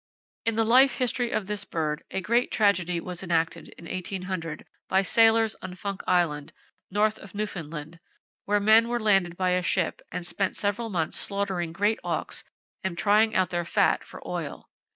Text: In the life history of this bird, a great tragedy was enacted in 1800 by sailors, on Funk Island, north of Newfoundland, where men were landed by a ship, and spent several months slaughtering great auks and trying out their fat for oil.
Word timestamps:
In 0.47 0.55
the 0.55 0.63
life 0.63 0.95
history 0.95 1.29
of 1.29 1.45
this 1.45 1.63
bird, 1.63 2.01
a 2.09 2.21
great 2.21 2.51
tragedy 2.51 2.99
was 2.99 3.21
enacted 3.21 3.67
in 3.77 3.85
1800 3.85 4.65
by 4.89 5.03
sailors, 5.03 5.55
on 5.61 5.75
Funk 5.75 6.01
Island, 6.07 6.53
north 6.89 7.19
of 7.19 7.35
Newfoundland, 7.35 7.99
where 8.45 8.59
men 8.59 8.87
were 8.87 8.99
landed 8.99 9.37
by 9.37 9.51
a 9.51 9.61
ship, 9.61 10.01
and 10.11 10.25
spent 10.25 10.57
several 10.57 10.89
months 10.89 11.19
slaughtering 11.19 11.71
great 11.71 11.99
auks 12.03 12.43
and 12.83 12.97
trying 12.97 13.35
out 13.35 13.51
their 13.51 13.63
fat 13.63 14.03
for 14.03 14.27
oil. 14.27 14.71